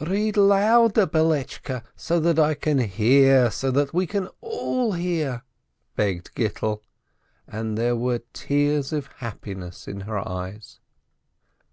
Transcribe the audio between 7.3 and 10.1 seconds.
and there were tears of happiness in